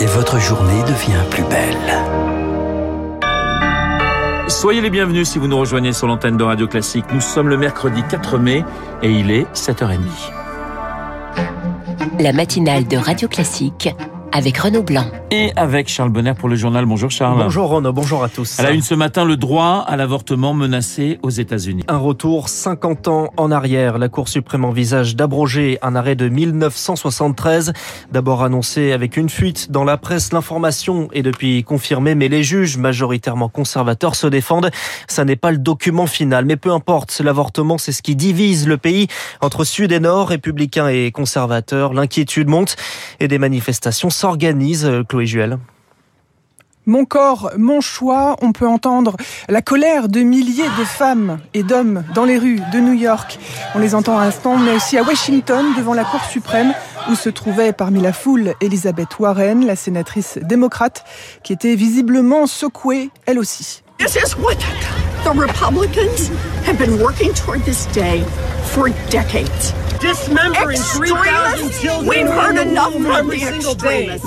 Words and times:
et 0.00 0.06
votre 0.06 0.38
journée 0.38 0.82
devient 0.82 1.22
plus 1.30 1.42
belle. 1.44 1.76
Soyez 4.48 4.80
les 4.80 4.90
bienvenus 4.90 5.28
si 5.28 5.38
vous 5.38 5.46
nous 5.46 5.58
rejoignez 5.58 5.92
sur 5.92 6.06
l'antenne 6.06 6.36
de 6.36 6.44
Radio 6.44 6.66
Classique. 6.66 7.04
Nous 7.12 7.20
sommes 7.20 7.48
le 7.48 7.56
mercredi 7.56 8.02
4 8.08 8.38
mai 8.38 8.64
et 9.02 9.10
il 9.10 9.30
est 9.30 9.46
7h30. 9.54 9.98
La 12.20 12.32
matinale 12.32 12.86
de 12.86 12.96
Radio 12.96 13.28
Classique 13.28 13.90
avec 14.32 14.58
Renaud 14.58 14.82
Blanc. 14.82 15.06
Et 15.30 15.52
avec 15.56 15.88
Charles 15.88 16.10
Bonner 16.10 16.34
pour 16.34 16.48
le 16.48 16.56
journal. 16.56 16.86
Bonjour 16.86 17.10
Charles. 17.10 17.42
Bonjour 17.42 17.68
Renaud, 17.68 17.92
bonjour 17.92 18.24
à 18.24 18.28
tous. 18.28 18.58
À 18.58 18.62
la 18.62 18.70
une 18.70 18.82
ce 18.82 18.94
matin, 18.94 19.24
le 19.24 19.36
droit 19.36 19.84
à 19.86 19.96
l'avortement 19.96 20.54
menacé 20.54 21.18
aux 21.22 21.30
États-Unis. 21.30 21.84
Un 21.88 21.98
retour 21.98 22.48
50 22.48 23.08
ans 23.08 23.28
en 23.36 23.50
arrière. 23.50 23.98
La 23.98 24.08
Cour 24.08 24.28
suprême 24.28 24.64
envisage 24.64 25.16
d'abroger 25.16 25.78
un 25.82 25.94
arrêt 25.94 26.14
de 26.14 26.28
1973. 26.28 27.72
D'abord 28.12 28.42
annoncé 28.42 28.92
avec 28.92 29.16
une 29.16 29.28
fuite 29.28 29.70
dans 29.70 29.84
la 29.84 29.96
presse, 29.96 30.32
l'information 30.32 31.08
est 31.12 31.22
depuis 31.22 31.62
confirmée, 31.64 32.14
mais 32.14 32.28
les 32.28 32.42
juges, 32.42 32.78
majoritairement 32.78 33.48
conservateurs, 33.48 34.14
se 34.14 34.26
défendent. 34.26 34.70
Ça 35.08 35.24
n'est 35.24 35.36
pas 35.36 35.50
le 35.50 35.58
document 35.58 36.06
final, 36.06 36.44
mais 36.44 36.56
peu 36.56 36.72
importe. 36.72 37.20
L'avortement, 37.20 37.78
c'est 37.78 37.92
ce 37.92 38.02
qui 38.02 38.16
divise 38.16 38.66
le 38.66 38.78
pays 38.78 39.08
entre 39.40 39.64
sud 39.64 39.92
et 39.92 40.00
nord, 40.00 40.28
républicains 40.28 40.88
et 40.88 41.10
conservateurs. 41.12 41.92
L'inquiétude 41.92 42.48
monte 42.48 42.76
et 43.20 43.28
des 43.28 43.38
manifestations 43.38 44.10
s'organise, 44.18 44.84
euh, 44.84 45.04
Chloé 45.04 45.26
Juel 45.26 45.58
mon 46.86 47.04
corps, 47.04 47.50
mon 47.58 47.82
choix, 47.82 48.36
on 48.40 48.52
peut 48.52 48.66
entendre 48.66 49.14
la 49.50 49.60
colère 49.60 50.08
de 50.08 50.20
milliers 50.20 50.70
de 50.78 50.84
femmes 50.84 51.38
et 51.52 51.62
d'hommes 51.62 52.02
dans 52.14 52.24
les 52.24 52.38
rues 52.38 52.62
de 52.72 52.78
New 52.78 52.94
York. 52.94 53.38
On 53.74 53.78
les 53.78 53.94
entend 53.94 54.16
à 54.16 54.24
l'instant, 54.24 54.56
mais 54.56 54.74
aussi 54.74 54.96
à 54.96 55.02
Washington, 55.02 55.66
devant 55.76 55.92
la 55.92 56.04
Cour 56.04 56.24
suprême, 56.24 56.72
où 57.10 57.14
se 57.14 57.28
trouvait 57.28 57.74
parmi 57.74 58.00
la 58.00 58.14
foule 58.14 58.54
Elizabeth 58.62 59.18
Warren, 59.18 59.66
la 59.66 59.76
sénatrice 59.76 60.38
démocrate, 60.40 61.04
qui 61.42 61.52
était 61.52 61.74
visiblement 61.74 62.46
secouée, 62.46 63.10
elle 63.26 63.38
aussi. 63.38 63.82
This 63.98 64.16
is 64.16 64.34
what 64.38 64.56
the 65.24 65.38
Republicans 65.38 66.30
have 66.66 66.78
been 66.78 66.98
working 67.02 67.34
toward 67.34 67.62
this 67.64 67.86
day 67.92 68.22
for 68.64 68.88
decades. 69.10 69.74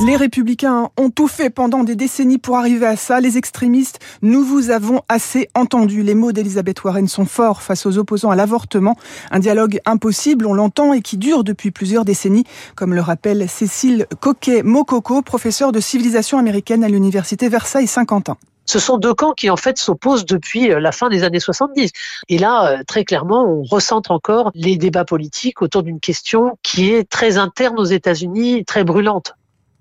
Les 0.05 0.15
républicains 0.17 0.89
ont 0.97 1.09
tout 1.09 1.27
fait 1.27 1.49
pendant 1.49 1.83
des 1.83 1.95
décennies 1.95 2.37
pour 2.37 2.57
arriver 2.57 2.85
à 2.85 2.95
ça. 2.95 3.21
Les 3.21 3.37
extrémistes, 3.37 3.99
nous 4.21 4.43
vous 4.43 4.69
avons 4.69 5.01
assez 5.07 5.49
entendu. 5.55 6.03
Les 6.03 6.15
mots 6.15 6.31
d'Elisabeth 6.31 6.83
Warren 6.83 7.07
sont 7.07 7.25
forts 7.25 7.61
face 7.61 7.85
aux 7.85 7.97
opposants 7.97 8.31
à 8.31 8.35
l'avortement. 8.35 8.97
Un 9.31 9.39
dialogue 9.39 9.79
impossible, 9.85 10.45
on 10.45 10.53
l'entend, 10.53 10.93
et 10.93 11.01
qui 11.01 11.17
dure 11.17 11.43
depuis 11.43 11.71
plusieurs 11.71 12.05
décennies, 12.05 12.45
comme 12.75 12.93
le 12.93 13.01
rappelle 13.01 13.47
Cécile 13.47 14.07
Coquet-Mokoko, 14.19 15.21
professeure 15.21 15.71
de 15.71 15.79
civilisation 15.79 16.37
américaine 16.37 16.83
à 16.83 16.89
l'université 16.89 17.47
Versailles-Saint-Quentin 17.47 18.37
ce 18.71 18.79
sont 18.79 18.97
deux 18.97 19.13
camps 19.13 19.33
qui 19.33 19.49
en 19.49 19.57
fait 19.57 19.77
s'opposent 19.77 20.25
depuis 20.25 20.71
euh, 20.71 20.79
la 20.79 20.93
fin 20.93 21.09
des 21.09 21.23
années 21.25 21.41
70. 21.41 21.91
Et 22.29 22.37
là, 22.37 22.79
euh, 22.79 22.83
très 22.87 23.03
clairement, 23.03 23.43
on 23.43 23.63
recentre 23.63 24.11
encore 24.11 24.49
les 24.55 24.77
débats 24.77 25.03
politiques 25.03 25.61
autour 25.61 25.83
d'une 25.83 25.99
question 25.99 26.57
qui 26.63 26.93
est 26.93 27.09
très 27.09 27.37
interne 27.37 27.77
aux 27.77 27.85
États-Unis, 27.85 28.63
très 28.63 28.85
brûlante. 28.85 29.33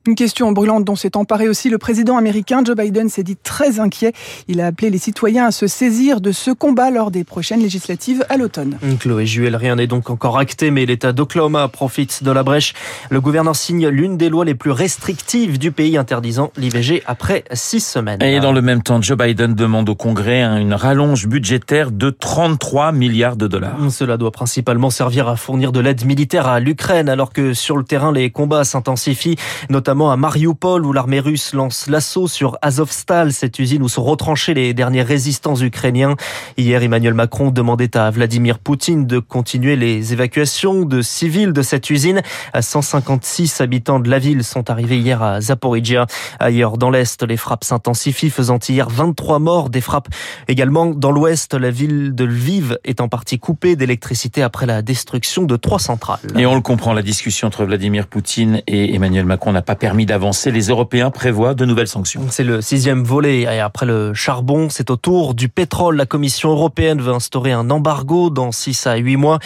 Une 0.06 0.14
question 0.14 0.50
brûlante 0.52 0.86
dont 0.86 0.96
s'est 0.96 1.14
emparé 1.14 1.46
aussi 1.46 1.68
le 1.68 1.76
président 1.76 2.16
américain 2.16 2.62
Joe 2.64 2.74
Biden 2.74 3.10
s'est 3.10 3.22
dit 3.22 3.36
très 3.36 3.80
inquiet. 3.80 4.14
Il 4.48 4.62
a 4.62 4.66
appelé 4.66 4.88
les 4.88 4.96
citoyens 4.96 5.44
à 5.44 5.50
se 5.50 5.66
saisir 5.66 6.22
de 6.22 6.32
ce 6.32 6.50
combat 6.50 6.90
lors 6.90 7.10
des 7.10 7.22
prochaines 7.22 7.60
législatives 7.60 8.24
à 8.30 8.38
l'automne. 8.38 8.78
Chloé 8.98 9.26
Juel, 9.26 9.56
rien 9.56 9.76
n'est 9.76 9.86
donc 9.86 10.08
encore 10.08 10.38
acté, 10.38 10.70
mais 10.70 10.86
l'État 10.86 11.12
d'Oklahoma 11.12 11.68
profite 11.68 12.24
de 12.24 12.30
la 12.30 12.42
brèche. 12.42 12.72
Le 13.10 13.20
gouverneur 13.20 13.54
signe 13.54 13.88
l'une 13.88 14.16
des 14.16 14.30
lois 14.30 14.46
les 14.46 14.54
plus 14.54 14.70
restrictives 14.70 15.58
du 15.58 15.70
pays 15.70 15.98
interdisant 15.98 16.50
l'IVG 16.56 17.02
après 17.04 17.44
six 17.52 17.80
semaines. 17.80 18.22
Et 18.22 18.40
dans 18.40 18.52
le 18.52 18.62
même 18.62 18.82
temps, 18.82 19.02
Joe 19.02 19.18
Biden 19.18 19.54
demande 19.54 19.90
au 19.90 19.94
Congrès 19.94 20.40
une 20.40 20.72
rallonge 20.72 21.26
budgétaire 21.26 21.90
de 21.90 22.08
33 22.08 22.92
milliards 22.92 23.36
de 23.36 23.46
dollars. 23.46 23.76
Cela 23.90 24.16
doit 24.16 24.30
principalement 24.30 24.88
servir 24.88 25.28
à 25.28 25.36
fournir 25.36 25.72
de 25.72 25.80
l'aide 25.80 26.06
militaire 26.06 26.48
à 26.48 26.58
l'Ukraine, 26.58 27.10
alors 27.10 27.34
que 27.34 27.52
sur 27.52 27.76
le 27.76 27.84
terrain, 27.84 28.12
les 28.12 28.30
combats 28.30 28.64
s'intensifient, 28.64 29.36
notamment 29.68 29.89
notamment 29.90 30.12
à 30.12 30.16
Mariupol 30.16 30.86
où 30.86 30.92
l'armée 30.92 31.18
russe 31.18 31.52
lance 31.52 31.88
l'assaut 31.88 32.28
sur 32.28 32.56
Azovstal, 32.62 33.32
cette 33.32 33.58
usine 33.58 33.82
où 33.82 33.88
sont 33.88 34.04
retranchés 34.04 34.54
les 34.54 34.72
derniers 34.72 35.02
résistants 35.02 35.60
ukrainiens. 35.60 36.14
Hier, 36.56 36.80
Emmanuel 36.80 37.12
Macron 37.12 37.50
demandait 37.50 37.96
à 37.96 38.08
Vladimir 38.12 38.60
Poutine 38.60 39.08
de 39.08 39.18
continuer 39.18 39.74
les 39.74 40.12
évacuations 40.12 40.84
de 40.84 41.02
civils 41.02 41.52
de 41.52 41.62
cette 41.62 41.90
usine. 41.90 42.22
156 42.56 43.60
habitants 43.60 43.98
de 43.98 44.08
la 44.08 44.20
ville 44.20 44.44
sont 44.44 44.70
arrivés 44.70 44.98
hier 44.98 45.24
à 45.24 45.40
Zaporizhia. 45.40 46.06
Ailleurs, 46.38 46.78
dans 46.78 46.90
l'Est, 46.90 47.24
les 47.24 47.36
frappes 47.36 47.64
s'intensifient, 47.64 48.30
faisant 48.30 48.60
hier 48.68 48.88
23 48.88 49.40
morts. 49.40 49.70
Des 49.70 49.80
frappes 49.80 50.06
également 50.46 50.86
dans 50.86 51.10
l'Ouest. 51.10 51.54
La 51.54 51.72
ville 51.72 52.14
de 52.14 52.22
Lviv 52.22 52.78
est 52.84 53.00
en 53.00 53.08
partie 53.08 53.40
coupée 53.40 53.74
d'électricité 53.74 54.44
après 54.44 54.66
la 54.66 54.82
destruction 54.82 55.42
de 55.42 55.56
trois 55.56 55.80
centrales. 55.80 56.20
Et 56.36 56.46
on 56.46 56.54
le 56.54 56.60
comprend, 56.60 56.92
la 56.92 57.02
discussion 57.02 57.48
entre 57.48 57.64
Vladimir 57.64 58.06
Poutine 58.06 58.62
et 58.68 58.94
Emmanuel 58.94 59.24
Macron 59.24 59.50
n'a 59.50 59.62
pas 59.62 59.74
permis 59.80 60.06
d'avancer. 60.06 60.52
Les 60.52 60.68
Européens 60.68 61.10
prévoient 61.10 61.54
de 61.54 61.64
nouvelles 61.64 61.88
sanctions. 61.88 62.26
C'est 62.30 62.44
le 62.44 62.60
sixième 62.60 63.02
volet. 63.02 63.40
Et 63.40 63.58
après 63.60 63.86
le 63.86 64.14
charbon, 64.14 64.68
c'est 64.68 64.90
au 64.90 64.96
tour 64.96 65.34
du 65.34 65.48
pétrole. 65.48 65.96
La 65.96 66.06
Commission 66.06 66.50
européenne 66.50 67.00
veut 67.00 67.12
instaurer 67.12 67.50
un 67.50 67.70
embargo 67.70 68.30
dans 68.30 68.52
6 68.52 68.86
à 68.86 68.96
8 68.96 69.16
mois. 69.16 69.38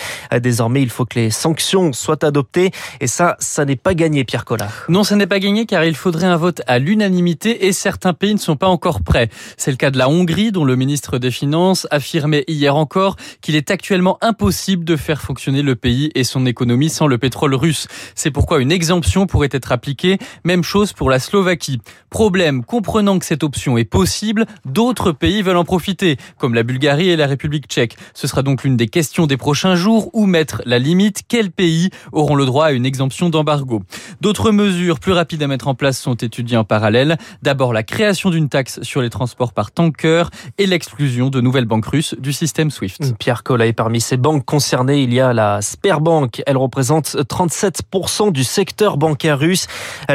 Désormais, 0.42 0.82
il 0.82 0.90
faut 0.90 1.06
que 1.06 1.18
les 1.18 1.30
sanctions 1.30 1.92
soient 1.92 2.24
adoptées. 2.24 2.72
Et 3.00 3.06
ça, 3.06 3.36
ça 3.38 3.64
n'est 3.64 3.76
pas 3.76 3.94
gagné, 3.94 4.24
Pierre 4.24 4.44
Collard. 4.44 4.72
Non, 4.88 5.04
ça 5.04 5.16
n'est 5.16 5.28
pas 5.28 5.38
gagné 5.38 5.64
car 5.64 5.84
il 5.84 5.94
faudrait 5.94 6.26
un 6.26 6.36
vote 6.36 6.62
à 6.66 6.78
l'unanimité 6.78 7.66
et 7.66 7.72
certains 7.72 8.12
pays 8.12 8.34
ne 8.34 8.40
sont 8.40 8.56
pas 8.56 8.66
encore 8.66 9.02
prêts. 9.02 9.28
C'est 9.56 9.70
le 9.70 9.76
cas 9.76 9.92
de 9.92 9.98
la 9.98 10.08
Hongrie 10.08 10.50
dont 10.50 10.64
le 10.64 10.74
ministre 10.74 11.18
des 11.18 11.30
Finances 11.30 11.86
affirmait 11.92 12.44
hier 12.48 12.74
encore 12.74 13.14
qu'il 13.40 13.54
est 13.54 13.70
actuellement 13.70 14.18
impossible 14.20 14.84
de 14.84 14.96
faire 14.96 15.22
fonctionner 15.22 15.62
le 15.62 15.76
pays 15.76 16.10
et 16.16 16.24
son 16.24 16.44
économie 16.44 16.90
sans 16.90 17.06
le 17.06 17.18
pétrole 17.18 17.54
russe. 17.54 17.86
C'est 18.16 18.32
pourquoi 18.32 18.60
une 18.60 18.72
exemption 18.72 19.28
pourrait 19.28 19.48
être 19.52 19.70
appliquée, 19.70 20.18
même 20.44 20.62
chose 20.62 20.92
pour 20.92 21.10
la 21.10 21.18
Slovaquie. 21.18 21.80
Problème, 22.10 22.64
comprenant 22.64 23.18
que 23.18 23.26
cette 23.26 23.42
option 23.42 23.76
est 23.76 23.84
possible, 23.84 24.46
d'autres 24.64 25.12
pays 25.12 25.42
veulent 25.42 25.56
en 25.56 25.64
profiter, 25.64 26.16
comme 26.38 26.54
la 26.54 26.62
Bulgarie 26.62 27.08
et 27.08 27.16
la 27.16 27.26
République 27.26 27.66
tchèque. 27.66 27.96
Ce 28.14 28.26
sera 28.26 28.42
donc 28.42 28.64
l'une 28.64 28.76
des 28.76 28.88
questions 28.88 29.26
des 29.26 29.36
prochains 29.36 29.74
jours, 29.74 30.10
où 30.12 30.26
mettre 30.26 30.62
la 30.64 30.78
limite, 30.78 31.22
quels 31.28 31.50
pays 31.50 31.90
auront 32.12 32.36
le 32.36 32.46
droit 32.46 32.66
à 32.66 32.72
une 32.72 32.86
exemption 32.86 33.30
d'embargo. 33.30 33.82
D'autres 34.20 34.50
mesures 34.50 35.00
plus 35.00 35.12
rapides 35.12 35.42
à 35.42 35.46
mettre 35.46 35.68
en 35.68 35.74
place 35.74 35.98
sont 35.98 36.14
étudiées 36.14 36.56
en 36.56 36.64
parallèle. 36.64 37.16
D'abord 37.42 37.72
la 37.72 37.82
création 37.82 38.30
d'une 38.30 38.48
taxe 38.48 38.80
sur 38.82 39.02
les 39.02 39.10
transports 39.10 39.52
par 39.52 39.72
tanker 39.72 40.30
et 40.58 40.66
l'exclusion 40.66 41.30
de 41.30 41.40
nouvelles 41.40 41.64
banques 41.64 41.86
russes 41.86 42.14
du 42.18 42.32
système 42.32 42.70
SWIFT. 42.70 43.16
Pierre 43.18 43.42
Collet, 43.42 43.72
parmi 43.72 44.00
ces 44.00 44.16
banques 44.16 44.44
concernées, 44.44 45.02
il 45.02 45.12
y 45.12 45.20
a 45.20 45.32
la 45.32 45.62
Sperbank. 45.62 46.42
Elle 46.46 46.56
représente 46.56 47.16
37% 47.16 48.32
du 48.32 48.44
secteur 48.44 48.96
bancaire 48.96 49.38
russe. 49.38 49.66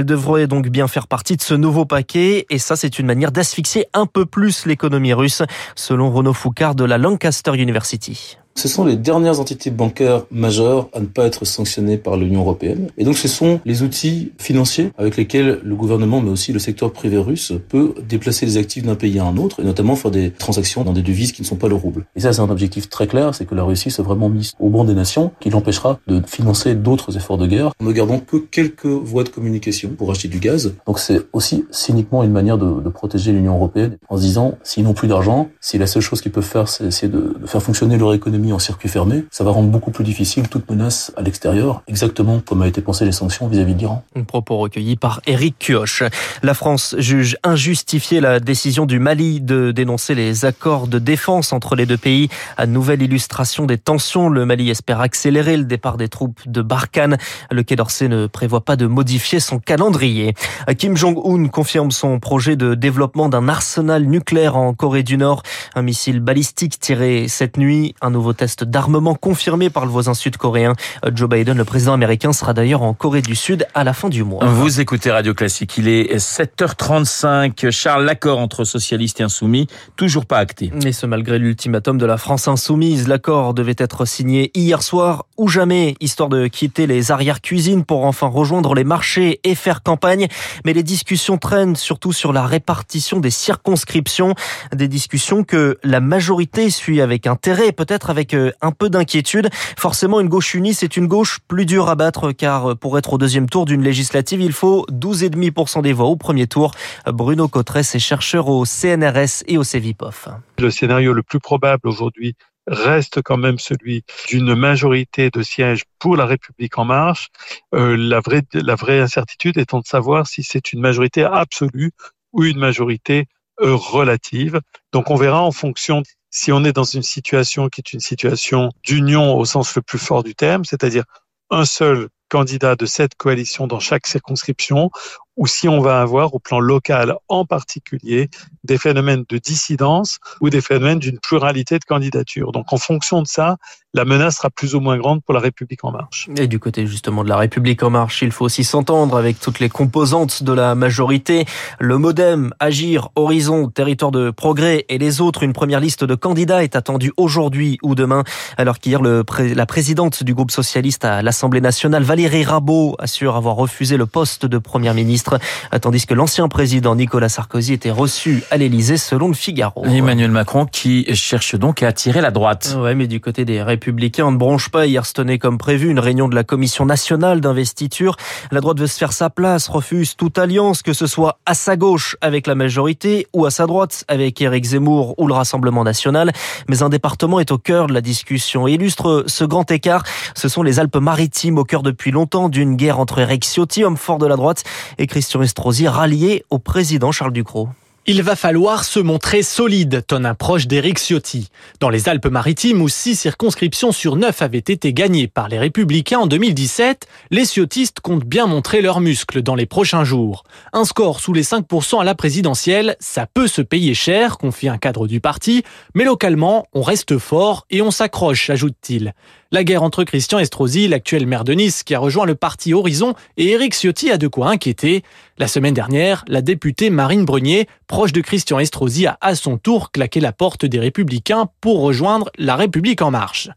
Devrait 0.06 0.48
donc 0.48 0.70
bien 0.70 0.88
faire 0.88 1.08
partie 1.08 1.38
de 1.38 1.42
ce 1.42 1.54
nouveau 1.54 1.86
paquet. 1.86 2.46
Et 2.50 2.58
ça, 2.58 2.76
c'est 2.76 3.00
une 3.00 3.06
manière 3.06 3.32
d'asphyxier 3.32 3.86
un 3.94 4.06
peu 4.06 4.26
plus 4.26 4.66
l'économie 4.66 5.14
russe, 5.14 5.44
selon 5.76 6.12
Renaud 6.12 6.34
Foucard 6.34 6.76
de 6.76 6.84
la 6.84 6.98
Lancaster 6.98 7.54
University. 7.56 8.39
Ce 8.60 8.68
sont 8.68 8.84
les 8.84 8.98
dernières 8.98 9.40
entités 9.40 9.72
bancaires 9.72 10.26
majeures 10.32 10.90
à 10.92 11.00
ne 11.00 11.06
pas 11.06 11.24
être 11.26 11.46
sanctionnées 11.46 11.96
par 11.96 12.18
l'Union 12.18 12.42
européenne. 12.42 12.90
Et 12.98 13.06
donc 13.06 13.16
ce 13.16 13.30
sont 13.30 13.62
les 13.64 13.84
outils 13.84 14.34
financiers 14.38 14.92
avec 14.98 15.16
lesquels 15.16 15.62
le 15.64 15.76
gouvernement, 15.76 16.20
mais 16.20 16.30
aussi 16.30 16.52
le 16.52 16.60
secteur 16.60 16.92
privé 16.92 17.18
russe, 17.18 17.54
peut 17.70 17.94
déplacer 18.06 18.46
les 18.46 18.58
actifs 18.58 18.84
d'un 18.84 18.96
pays 18.96 19.18
à 19.18 19.24
un 19.24 19.38
autre, 19.38 19.62
et 19.62 19.64
notamment 19.64 19.96
faire 19.96 20.12
des 20.12 20.32
transactions 20.32 20.84
dans 20.84 20.92
des 20.92 21.04
devises 21.04 21.32
qui 21.32 21.42
ne 21.42 21.48
sont 21.48 21.56
pas 21.56 21.70
le 21.70 21.76
rouble. 21.76 22.06
Et 22.18 22.20
ça, 22.20 22.34
c'est 22.34 22.42
un 22.42 22.50
objectif 22.50 22.90
très 22.90 23.08
clair, 23.08 23.34
c'est 23.34 23.46
que 23.46 23.56
la 23.56 23.64
Russie 23.64 23.92
soit 23.92 24.04
vraiment 24.04 24.28
mise 24.28 24.52
au 24.60 24.68
banc 24.68 24.84
des 24.84 24.94
nations, 24.94 25.32
qui 25.40 25.50
l'empêchera 25.50 25.98
de 26.08 26.22
financer 26.28 26.76
d'autres 26.76 27.16
efforts 27.16 27.38
de 27.38 27.48
guerre, 27.48 27.72
en 27.80 27.86
ne 27.86 27.94
gardant 27.94 28.20
que 28.20 28.36
quelques 28.36 28.86
voies 28.88 29.24
de 29.24 29.30
communication 29.30 29.92
pour 29.98 30.12
acheter 30.12 30.28
du 30.28 30.40
gaz. 30.40 30.74
Donc 30.86 31.00
c'est 31.00 31.22
aussi 31.32 31.64
cyniquement 31.72 32.24
une 32.24 32.34
manière 32.34 32.58
de, 32.58 32.82
de 32.82 32.90
protéger 32.90 33.32
l'Union 33.32 33.56
européenne, 33.56 33.96
en 34.10 34.18
se 34.18 34.22
disant, 34.24 34.58
s'ils 34.64 34.84
n'ont 34.84 34.94
plus 34.94 35.08
d'argent, 35.08 35.48
si 35.62 35.78
la 35.78 35.88
seule 35.88 36.04
chose 36.04 36.20
qu'ils 36.20 36.34
peuvent 36.34 36.44
faire, 36.44 36.68
c'est 36.68 36.84
essayer 36.84 37.08
de, 37.08 37.38
de 37.42 37.48
faire 37.48 37.64
fonctionner 37.64 37.98
leur 37.98 38.14
économie 38.14 38.49
en 38.54 38.60
circuit 38.60 38.90
fermé, 38.90 39.26
ça 39.32 39.44
va 39.44 39.52
rendre 39.52 39.70
beaucoup 39.70 39.92
plus 39.92 40.04
difficile 40.04 40.48
toute 40.48 40.70
menace 40.70 41.12
à 41.18 41.22
l'extérieur, 41.22 41.82
exactement 41.88 42.40
comme 42.40 42.62
a 42.62 42.68
été 42.68 42.82
pensé 42.82 43.06
les 43.06 43.12
sanctions 43.12 43.48
vis-à-vis 43.48 43.74
de 43.74 43.80
l'Iran. 43.80 44.04
Propos 44.28 44.58
recueilli 44.58 44.96
par 44.96 45.22
Eric 45.28 45.56
Kioch. 45.60 46.04
La 46.44 46.54
France 46.54 46.96
juge 46.98 47.38
injustifiée 47.44 48.22
la 48.22 48.40
décision 48.40 48.86
du 48.86 49.00
Mali 49.00 49.42
de 49.42 49.72
dénoncer 49.72 50.16
les 50.16 50.46
accords 50.46 50.88
de 50.88 51.00
défense 51.00 51.54
entre 51.54 51.76
les 51.76 51.86
deux 51.86 51.98
pays. 51.98 52.30
À 52.58 52.66
nouvelle 52.66 53.02
illustration 53.02 53.66
des 53.66 53.78
tensions, 53.78 54.30
le 54.30 54.46
Mali 54.46 54.70
espère 54.70 55.02
accélérer 55.02 55.58
le 55.58 55.66
départ 55.66 55.98
des 55.98 56.10
troupes 56.10 56.40
de 56.48 56.62
Barkhane. 56.62 57.18
Le 57.52 57.64
Quai 57.64 57.76
d'Orsay 57.76 58.08
ne 58.08 58.28
prévoit 58.28 58.62
pas 58.62 58.76
de 58.76 58.86
modifier 58.86 59.40
son 59.40 59.60
calendrier. 59.60 60.34
Kim 60.78 60.96
Jong-un 60.96 61.48
confirme 61.48 61.92
son 61.92 62.20
projet 62.20 62.56
de 62.56 62.76
développement 62.76 63.30
d'un 63.30 63.48
arsenal 63.48 64.04
nucléaire 64.04 64.58
en 64.58 64.74
Corée 64.74 65.04
du 65.04 65.18
Nord. 65.18 65.44
Un 65.76 65.82
missile 65.82 66.20
balistique 66.20 66.80
tiré 66.80 67.28
cette 67.28 67.58
nuit, 67.58 67.96
un 68.02 68.10
nouveau 68.10 68.29
nouveau 68.30 68.34
test 68.34 68.64
d'armement 68.64 69.16
confirmé 69.16 69.72
par 69.72 69.86
le 69.86 69.92
voisin 69.92 70.14
sud-coréen. 70.14 70.74
Joe 71.16 71.28
Biden, 71.28 71.58
le 71.58 71.66
président 71.66 71.94
américain, 71.94 72.32
sera 72.32 72.54
d'ailleurs 72.54 72.84
en 72.84 72.94
Corée 72.94 73.24
du 73.24 73.36
Sud 73.36 73.66
à 73.74 73.84
la 73.84 73.94
fin 73.94 74.08
du 74.08 74.24
mois. 74.24 74.46
Vous 74.46 74.80
écoutez 74.80 75.10
Radio 75.10 75.34
Classique, 75.34 75.78
il 75.78 75.88
est 75.88 76.16
7h35. 76.18 77.72
Charles, 77.72 78.06
l'accord 78.06 78.38
entre 78.38 78.66
socialistes 78.66 79.20
et 79.20 79.24
insoumis, 79.24 79.66
toujours 79.96 80.28
pas 80.28 80.38
acté. 80.38 80.72
Et 80.86 80.92
ce 80.92 81.08
malgré 81.08 81.40
l'ultimatum 81.40 81.98
de 81.98 82.06
la 82.06 82.18
France 82.18 82.48
insoumise, 82.48 83.08
l'accord 83.08 83.56
devait 83.56 83.76
être 83.80 84.06
signé 84.06 84.52
hier 84.54 84.84
soir 84.84 85.26
ou 85.38 85.48
jamais, 85.48 85.96
histoire 86.00 86.30
de 86.30 86.46
quitter 86.46 86.86
les 86.86 87.12
arrières-cuisines 87.12 87.84
pour 87.84 88.06
enfin 88.06 88.28
rejoindre 88.28 88.76
les 88.76 88.84
marchés 88.84 89.40
et 89.44 89.56
faire 89.56 89.82
campagne. 89.82 90.28
Mais 90.66 90.74
les 90.74 90.84
discussions 90.84 91.40
traînent 91.40 91.76
surtout 91.76 92.14
sur 92.14 92.32
la 92.32 92.46
répartition 92.46 93.20
des 93.20 93.32
circonscriptions, 93.32 94.36
des 94.76 94.88
discussions 94.88 95.44
que 95.44 95.80
la 95.84 96.00
majorité 96.00 96.70
suit 96.70 97.02
avec 97.02 97.26
intérêt, 97.26 97.72
peut-être 97.72 98.10
avec 98.10 98.19
euh, 98.34 98.52
un 98.62 98.72
peu 98.72 98.90
d'inquiétude. 98.90 99.50
Forcément, 99.78 100.20
une 100.20 100.30
gauche 100.30 100.54
unie, 100.54 100.74
c'est 100.74 100.98
une 100.98 101.08
gauche 101.08 101.40
plus 101.48 101.66
dure 101.66 101.90
à 101.90 101.96
battre, 101.96 102.32
car 102.32 102.78
pour 102.78 102.98
être 102.98 103.14
au 103.14 103.18
deuxième 103.18 103.50
tour 103.50 103.66
d'une 103.66 103.82
législative, 103.82 104.42
il 104.42 104.54
faut 104.54 104.86
12,5% 104.92 105.82
des 105.82 105.94
voix 105.94 106.08
au 106.08 106.16
premier 106.16 106.48
tour. 106.48 106.72
Bruno 107.08 107.48
Cotresse 107.48 107.96
est 107.96 108.00
chercheur 108.00 108.48
au 108.48 108.66
CNRS 108.66 109.44
et 109.48 109.58
au 109.58 109.64
CEVIPOF. 109.64 110.30
Le 110.58 110.70
scénario 110.70 111.14
le 111.14 111.24
plus 111.24 111.40
probable 111.40 111.88
aujourd'hui 111.88 112.36
reste 112.70 113.22
quand 113.22 113.38
même 113.38 113.60
celui 113.60 114.04
d'une 114.28 114.56
majorité 114.56 115.30
de 115.30 115.42
sièges 115.42 115.84
pour 115.98 116.16
la 116.16 116.26
République 116.26 116.78
en 116.78 116.86
marche. 116.86 117.30
Euh, 117.74 117.98
la, 117.98 118.20
vraie, 118.20 118.44
la 118.54 118.76
vraie 118.76 119.00
incertitude 119.00 119.58
étant 119.58 119.80
de 119.80 119.88
savoir 119.88 120.28
si 120.28 120.44
c'est 120.44 120.72
une 120.74 120.80
majorité 120.80 121.24
absolue 121.24 121.92
ou 122.32 122.44
une 122.44 122.60
majorité 122.60 123.22
euh, 123.22 123.24
relative. 123.60 124.60
Donc 124.92 125.10
on 125.10 125.16
verra 125.16 125.42
en 125.42 125.52
fonction 125.52 126.04
si 126.32 126.52
on 126.52 126.64
est 126.64 126.74
dans 126.74 126.84
une 126.84 127.04
situation 127.04 127.70
qui 127.70 127.82
est 127.82 127.94
une 127.94 128.00
situation 128.00 128.70
d'union 128.84 129.36
au 129.36 129.46
sens 129.46 129.76
le 129.76 129.82
plus 129.82 129.98
fort 129.98 130.24
du 130.24 130.36
terme, 130.36 130.64
c'est-à-dire 130.66 131.04
un 131.50 131.66
seul 131.66 132.10
candidat 132.30 132.76
de 132.76 132.86
cette 132.86 133.16
coalition 133.16 133.66
dans 133.66 133.80
chaque 133.80 134.06
circonscription, 134.06 134.92
ou 135.36 135.48
si 135.48 135.68
on 135.68 135.80
va 135.80 136.02
avoir 136.02 136.36
au 136.36 136.40
plan 136.40 136.60
local 136.60 137.16
en 137.28 137.46
particulier 137.46 138.30
des 138.64 138.78
phénomènes 138.78 139.24
de 139.28 139.38
dissidence 139.40 140.20
ou 140.42 140.50
des 140.50 140.62
phénomènes 140.62 141.00
d'une 141.00 141.20
pluralité 141.20 141.80
de 141.80 141.86
candidatures. 141.86 142.52
Donc 142.52 142.72
en 142.72 142.78
fonction 142.78 143.22
de 143.22 143.28
ça, 143.28 143.58
la 143.96 144.06
menace 144.06 144.38
sera 144.38 144.52
plus 144.52 144.76
ou 144.76 144.80
moins 144.80 144.98
grande 144.98 145.24
pour 145.24 145.34
la 145.34 145.40
République 145.40 145.84
en 145.84 145.92
marche. 145.92 146.30
Et 146.38 146.48
du 146.48 146.60
côté 146.60 146.86
justement 146.86 147.24
de 147.24 147.30
la 147.30 147.38
République 147.38 147.82
en 147.82 147.90
marche, 147.90 148.22
il 148.22 148.32
faut 148.32 148.46
aussi 148.46 148.64
s'entendre 148.64 149.18
avec 149.18 149.40
toutes 149.40 149.60
les 149.60 149.70
composantes 149.70 150.44
de 150.44 150.54
la 150.54 150.76
majorité. 150.76 151.46
Le 151.80 151.98
Modem, 151.98 152.54
Agir, 152.60 153.10
Horizon, 153.16 153.68
Territoire 153.70 154.12
de 154.12 154.30
Progrès 154.30 154.86
et 154.90 155.00
les 155.00 155.22
autres. 155.22 155.42
Une 155.42 155.54
première 155.54 155.80
liste 155.80 156.04
de 156.04 156.14
candidats 156.14 156.64
est 156.64 156.76
attendue 156.76 157.12
aujourd'hui 157.18 157.80
ou 157.82 157.96
demain, 157.96 158.24
alors 158.58 158.78
qu'hier 158.78 159.02
la 159.02 159.66
présidente 159.66 160.24
du 160.24 160.36
groupe 160.36 160.52
socialiste 160.52 161.04
à 161.04 161.24
l'Assemblée 161.24 161.62
nationale, 161.62 162.04
Valérie 162.04 162.44
Rabault, 162.44 162.96
assure 163.00 163.36
avoir 163.36 163.56
refusé 163.56 163.98
le 163.98 164.06
poste 164.06 164.46
de 164.46 164.60
première 164.60 164.94
ministre, 164.94 165.40
tandis 165.82 166.06
que 166.06 166.14
l'ancien 166.14 166.48
président 166.48 166.96
Nicolas 166.96 167.30
Sarkozy 167.30 167.74
était 167.74 167.90
reçu 167.90 168.44
à 168.52 168.58
l'Élysée 168.58 168.98
selon 168.98 169.30
le 169.30 169.34
Figaro. 169.34 169.84
Emmanuel 169.86 170.30
Macron 170.32 170.68
qui 170.68 171.06
cherche 171.16 171.56
donc 171.56 171.82
à 171.82 171.88
attirer 171.88 172.22
la 172.22 172.30
droite. 172.30 172.78
Ouais, 172.80 172.94
mais 172.94 173.08
du 173.08 173.20
côté 173.20 173.46
des 173.46 173.64
républicains 173.80 174.30
ne 174.30 174.36
bronche 174.36 174.68
pas. 174.68 174.86
Hier 174.88 175.06
tenait 175.14 175.38
comme 175.38 175.58
prévu 175.58 175.90
une 175.90 176.00
réunion 176.00 176.28
de 176.28 176.36
la 176.36 176.44
commission 176.44 176.86
nationale 176.86 177.40
d'investiture. 177.40 178.18
La 178.52 178.60
droite 178.60 178.78
veut 178.78 178.88
se 178.88 178.98
faire 178.98 179.14
sa 179.14 179.30
place, 179.30 179.70
refuse 179.70 180.18
toute 180.18 180.38
alliance, 180.38 180.82
que 180.82 180.92
ce 180.92 181.08
soit 181.08 181.40
à 181.46 181.54
sa 181.54 181.78
gauche 181.78 182.18
avec 182.20 182.46
la 182.46 182.56
majorité 182.56 183.28
ou 183.32 183.46
à 183.46 183.52
sa 183.52 183.68
droite 183.68 184.04
avec 184.10 184.42
Éric 184.42 184.66
Zemmour 184.66 185.16
ou 185.18 185.28
le 185.28 185.34
Rassemblement 185.34 185.86
national. 185.86 186.34
Mais 186.68 186.84
un 186.84 186.90
département 186.90 187.40
est 187.40 187.52
au 187.52 187.58
cœur 187.58 187.88
de 187.88 187.94
la 187.94 188.02
discussion 188.02 188.68
et 188.68 188.74
illustre 188.74 189.24
ce 189.28 189.46
grand 189.46 189.72
écart. 189.72 190.04
Ce 190.36 190.50
sont 190.50 190.62
les 190.62 190.82
Alpes-Maritimes 190.82 191.58
au 191.58 191.64
cœur 191.64 191.82
depuis 191.82 192.12
longtemps 192.12 192.50
d'une 192.50 192.76
guerre 192.76 193.00
entre 193.00 193.20
Eric 193.20 193.46
Ciotti, 193.46 193.86
homme 193.86 193.96
fort 193.96 194.18
de 194.18 194.28
la 194.28 194.36
droite, 194.36 194.66
et 194.98 195.08
Christian 195.08 195.42
Estrosi, 195.42 195.88
rallié 195.88 196.44
au 196.50 196.60
président 196.60 197.14
Charles 197.14 197.32
Ducrot. 197.32 197.70
Il 198.12 198.24
va 198.24 198.36
falloir 198.36 198.86
se 198.86 199.00
montrer 199.00 199.44
solide, 199.44 200.04
tonne 200.08 200.26
un 200.26 200.34
proche 200.34 200.66
d'Éric 200.66 200.98
Ciotti. 200.98 201.50
Dans 201.80 201.92
les 201.92 202.10
Alpes-Maritimes, 202.10 202.82
où 202.82 202.90
six 202.90 203.16
circonscriptions 203.16 203.92
sur 203.92 204.16
neuf 204.16 204.42
avaient 204.42 204.58
été 204.58 204.94
gagnées 204.94 205.28
par 205.28 205.48
les 205.48 205.60
Républicains 205.60 206.18
en 206.18 206.26
2017, 206.26 207.06
les 207.30 207.46
ciotistes 207.46 208.00
comptent 208.00 208.26
bien 208.26 208.48
montrer 208.48 208.82
leurs 208.82 209.00
muscles 209.00 209.44
dans 209.44 209.54
les 209.54 209.68
prochains 209.68 210.06
jours. 210.06 210.44
Un 210.74 210.86
score 210.86 211.20
sous 211.20 211.34
les 211.34 211.44
5% 211.44 212.02
à 212.02 212.04
la 212.04 212.16
présidentielle, 212.16 212.96
ça 213.00 213.28
peut 213.32 213.48
se 213.48 213.62
payer 213.62 213.94
cher, 213.94 214.40
confie 214.40 214.70
un 214.70 214.80
cadre 214.80 215.06
du 215.06 215.22
parti, 215.22 215.64
mais 215.94 216.04
localement, 216.04 216.66
on 216.74 216.82
reste 216.82 217.20
fort 217.20 217.68
et 217.70 217.84
on 217.84 217.92
s'accroche, 217.92 218.50
ajoute-t-il. 218.50 219.14
La 219.52 219.64
guerre 219.64 219.82
entre 219.82 220.04
Christian 220.04 220.38
Estrosi, 220.38 220.88
l'actuel 220.88 221.26
maire 221.26 221.44
de 221.44 221.54
Nice, 221.54 221.82
qui 221.82 221.96
a 221.96 222.00
rejoint 222.00 222.28
le 222.28 222.36
parti 222.36 222.72
Horizon, 222.74 223.16
et 223.36 223.50
Éric 223.50 223.74
Ciotti 223.74 224.12
a 224.12 224.18
de 224.18 224.28
quoi 224.28 224.50
inquiéter. 224.50 225.04
La 225.42 225.48
semaine 225.48 225.74
dernière, 225.74 226.26
la 226.28 226.42
députée 226.42 226.90
Marine 226.90 227.24
Brunier, 227.24 227.70
proche 227.88 228.12
de 228.12 228.20
Christian 228.20 228.60
Estrosi, 228.60 229.08
a 229.08 229.18
à 229.22 229.36
son 229.36 229.58
tour 229.58 229.90
claqué 229.92 230.20
la 230.20 230.34
porte 230.34 230.66
des 230.66 230.80
Républicains 230.80 231.48
pour 231.62 231.80
rejoindre 231.80 232.30
La 232.38 232.58
République 232.58 233.02
en 233.02 233.10
marche. 233.10 233.50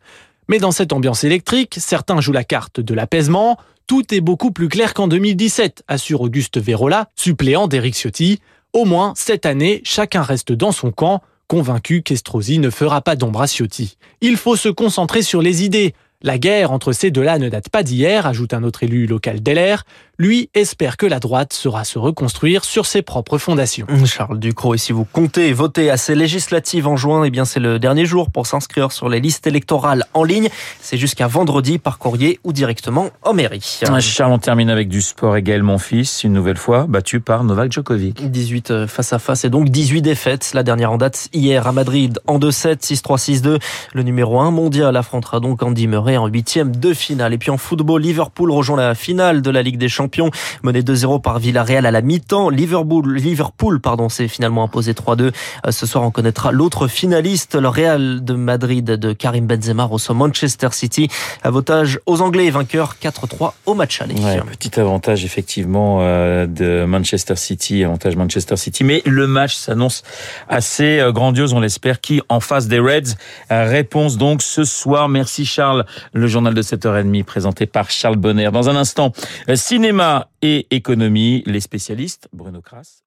Mais 0.46 0.58
dans 0.58 0.70
cette 0.70 0.92
ambiance 0.92 1.24
électrique, 1.24 1.74
certains 1.80 2.20
jouent 2.20 2.30
la 2.30 2.44
carte 2.44 2.78
de 2.78 2.94
l'apaisement. 2.94 3.58
Tout 3.88 4.14
est 4.14 4.20
beaucoup 4.20 4.52
plus 4.52 4.68
clair 4.68 4.94
qu'en 4.94 5.08
2017, 5.08 5.82
assure 5.88 6.20
Auguste 6.20 6.60
Vérola, 6.60 7.10
suppléant 7.16 7.66
d'Éric 7.66 7.96
Ciotti. 7.96 8.38
Au 8.72 8.84
moins, 8.84 9.12
cette 9.16 9.44
année, 9.44 9.80
chacun 9.82 10.22
reste 10.22 10.52
dans 10.52 10.70
son 10.70 10.92
camp 10.92 11.20
convaincu 11.48 12.02
qu'Estrosi 12.02 12.60
ne 12.60 12.70
fera 12.70 13.00
pas 13.00 13.16
d'ombre 13.16 13.42
à 13.42 13.48
Ciotti. 13.48 13.98
Il 14.20 14.36
faut 14.36 14.54
se 14.54 14.68
concentrer 14.68 15.22
sur 15.22 15.42
les 15.42 15.64
idées. 15.64 15.94
La 16.22 16.38
guerre 16.38 16.70
entre 16.70 16.92
ces 16.92 17.10
deux-là 17.10 17.38
ne 17.38 17.48
date 17.48 17.68
pas 17.68 17.82
d'hier, 17.82 18.26
ajoute 18.26 18.54
un 18.54 18.62
autre 18.62 18.82
élu 18.84 19.06
local 19.06 19.42
d'LR. 19.42 19.84
Lui 20.18 20.50
espère 20.54 20.96
que 20.96 21.06
la 21.06 21.18
droite 21.18 21.52
saura 21.52 21.82
se 21.82 21.98
reconstruire 21.98 22.64
sur 22.64 22.86
ses 22.86 23.02
propres 23.02 23.38
fondations. 23.38 23.86
Charles 24.04 24.38
Ducrot, 24.38 24.74
et 24.74 24.78
si 24.78 24.92
vous 24.92 25.04
comptez 25.04 25.52
voter 25.52 25.90
à 25.90 25.96
ces 25.96 26.14
législatives 26.14 26.86
en 26.86 26.96
juin, 26.96 27.24
eh 27.24 27.30
bien 27.30 27.44
c'est 27.44 27.58
le 27.58 27.80
dernier 27.80 28.06
jour 28.06 28.30
pour 28.30 28.46
s'inscrire 28.46 28.92
sur 28.92 29.08
les 29.08 29.18
listes 29.18 29.46
électorales 29.48 30.04
en 30.14 30.22
ligne. 30.22 30.48
C'est 30.80 30.96
jusqu'à 30.96 31.26
vendredi 31.26 31.78
par 31.78 31.98
courrier 31.98 32.38
ou 32.44 32.52
directement 32.52 33.10
en 33.22 33.32
mairie. 33.32 33.80
Charles, 34.00 34.32
on 34.32 34.38
termine 34.38 34.70
avec 34.70 34.88
du 34.88 35.02
sport 35.02 35.36
et 35.36 35.42
Gaël 35.42 35.64
fils, 35.78 36.22
une 36.22 36.34
nouvelle 36.34 36.56
fois 36.56 36.86
battu 36.88 37.18
par 37.18 37.42
Novak 37.42 37.72
Djokovic. 37.72 38.30
18 38.30 38.70
euh, 38.70 38.86
face 38.86 39.12
à 39.12 39.18
face 39.18 39.44
et 39.44 39.50
donc 39.50 39.70
18 39.70 40.02
défaites. 40.02 40.52
La 40.54 40.62
dernière 40.62 40.92
en 40.92 40.98
date 40.98 41.30
hier 41.32 41.66
à 41.66 41.72
Madrid 41.72 42.20
en 42.26 42.38
2-7, 42.38 42.80
6-3, 42.80 43.40
6-2. 43.40 43.58
Le 43.94 44.02
numéro 44.02 44.40
1 44.40 44.50
mondial 44.50 44.96
affrontera 44.96 45.40
donc 45.40 45.62
Andy 45.62 45.88
Murray 45.88 46.11
en 46.16 46.26
huitième 46.26 46.74
de 46.74 46.94
finale. 46.94 47.32
Et 47.32 47.38
puis 47.38 47.50
en 47.50 47.56
football, 47.56 48.02
Liverpool 48.02 48.50
rejoint 48.50 48.76
la 48.76 48.94
finale 48.94 49.42
de 49.42 49.50
la 49.50 49.62
Ligue 49.62 49.78
des 49.78 49.88
Champions, 49.88 50.30
mené 50.62 50.82
2-0 50.82 51.20
par 51.20 51.38
Villarreal 51.38 51.86
à 51.86 51.90
la 51.90 52.00
mi-temps. 52.02 52.50
Liverpool, 52.50 53.16
Liverpool, 53.16 53.80
pardon, 53.80 54.08
s'est 54.08 54.28
finalement 54.28 54.62
imposé 54.64 54.92
3-2. 54.92 55.30
Euh, 55.66 55.70
ce 55.70 55.86
soir, 55.86 56.04
on 56.04 56.10
connaîtra 56.10 56.52
l'autre 56.52 56.88
finaliste, 56.88 57.54
le 57.54 57.68
Real 57.68 58.24
de 58.24 58.34
Madrid 58.34 58.84
de 58.84 59.12
Karim 59.12 59.46
Benzema 59.46 59.84
reçoit 59.84 60.14
Manchester 60.14 60.68
City. 60.72 61.08
Avantage 61.42 62.00
aux 62.06 62.20
Anglais, 62.20 62.50
vainqueur 62.50 62.96
4-3 63.02 63.52
au 63.66 63.74
match 63.74 64.00
aller. 64.00 64.14
petit 64.58 64.78
avantage 64.78 65.24
effectivement 65.24 65.98
euh, 66.00 66.46
de 66.46 66.84
Manchester 66.84 67.36
City, 67.36 67.84
avantage 67.84 68.16
Manchester 68.16 68.56
City. 68.56 68.84
Mais 68.84 69.02
le 69.04 69.26
match 69.26 69.54
s'annonce 69.54 70.02
assez 70.48 70.98
euh, 70.98 71.12
grandiose, 71.12 71.52
on 71.52 71.60
l'espère. 71.60 72.00
Qui 72.00 72.20
en 72.28 72.40
face 72.40 72.68
des 72.68 72.78
Reds? 72.78 73.16
Réponse 73.50 74.16
donc 74.16 74.42
ce 74.42 74.64
soir. 74.64 75.08
Merci 75.08 75.44
Charles. 75.44 75.84
Le 76.12 76.26
journal 76.26 76.54
de 76.54 76.62
7h30 76.62 77.24
présenté 77.24 77.66
par 77.66 77.90
Charles 77.90 78.16
Bonner. 78.16 78.50
Dans 78.52 78.68
un 78.68 78.76
instant, 78.76 79.12
cinéma 79.54 80.28
et 80.42 80.66
économie, 80.70 81.42
les 81.46 81.60
spécialistes, 81.60 82.28
Bruno 82.32 82.60
Kras. 82.60 83.02